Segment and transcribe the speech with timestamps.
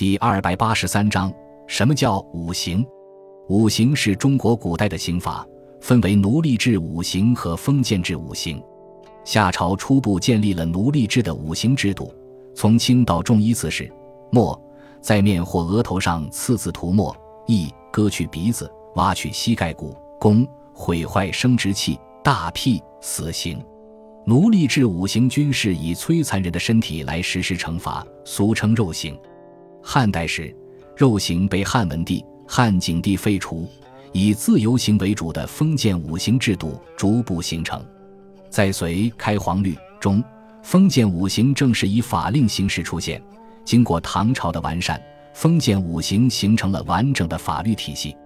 [0.00, 1.30] 第二百八十三章：
[1.66, 2.82] 什么叫五行？
[3.50, 5.46] 五行是中国古代的刑法，
[5.78, 8.62] 分为奴隶制五行和封建制五行。
[9.26, 12.10] 夏朝初步建立了奴隶制的五行制度，
[12.54, 13.92] 从轻到重依次是：
[14.32, 14.58] 墨，
[15.02, 17.14] 在面或额头上刺字涂墨，
[17.46, 23.62] 亦割去鼻子，挖去膝盖骨，弓毁坏生殖器，大辟死刑。
[24.24, 29.14] 奴隶制五行均是以摧残人的身体来实施惩罚，俗称肉刑。
[29.82, 30.54] 汉代时，
[30.96, 33.68] 肉刑被汉文帝、汉景帝废除，
[34.12, 37.82] 以自由刑为主的封建五行制度逐步形成。
[38.48, 40.22] 在隋开皇律中，
[40.62, 43.20] 封建五行正式以法令形式出现。
[43.64, 45.00] 经过唐朝的完善，
[45.32, 48.16] 封建五行形成了完整的法律体系。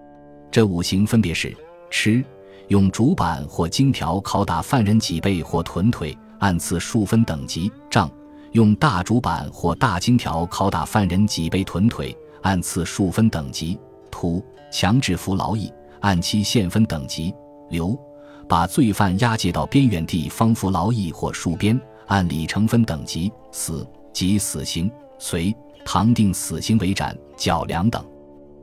[0.51, 1.55] 这五行分别是：
[1.89, 2.23] 吃，
[2.69, 8.09] 用竹板或荆条拷打犯人脊背或臀腿，按次数分等级；杖。
[8.55, 13.77] 用大竹板或大荆条拷打犯人脊背臀腿，按次数分等级；
[14.09, 14.41] 徒
[14.71, 15.69] 强制服劳役，
[15.99, 17.33] 按期限分等级；
[17.69, 17.99] 流
[18.47, 25.53] 把罪犯押解到边远地方服劳役或戍边，按里程分等级；死即死刑，隋
[25.83, 28.01] 唐定死刑为斩、绞梁等。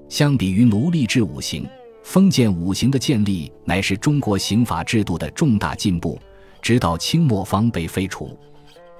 [0.09, 1.69] 相比于奴隶制五刑，
[2.03, 6.19] 封建五刑的建立乃是中国刑法制度的重大进步，
[6.63, 8.35] 直到清末方被废除。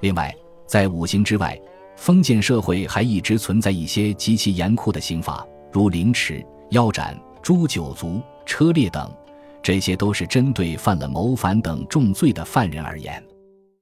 [0.01, 0.31] 另外，
[0.73, 1.55] 在五行之外，
[1.95, 9.07] 封建社会还一直存在一些极其严酷的刑罚，如凌迟、腰斩、诛九族、车裂等，
[9.61, 13.23] 这些都是针对犯了谋反等重罪的犯人而言。